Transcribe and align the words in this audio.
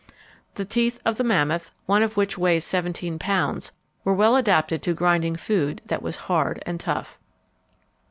The 0.55 0.65
teeth 0.65 0.99
of 1.05 1.17
the 1.17 1.23
mammoth, 1.23 1.69
one 1.85 2.01
of 2.01 2.17
which 2.17 2.35
weighs 2.35 2.65
seventeen 2.65 3.19
pounds, 3.19 3.71
were 4.03 4.15
well 4.15 4.35
adapted 4.35 4.81
to 4.81 4.95
grinding 4.95 5.35
food 5.35 5.79
that 5.85 6.01
was 6.01 6.15
hard 6.25 6.59
and 6.65 6.79
tough. 6.79 7.19